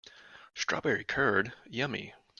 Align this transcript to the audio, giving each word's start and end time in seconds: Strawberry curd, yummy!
Strawberry 0.55 1.03
curd, 1.03 1.53
yummy! 1.69 2.15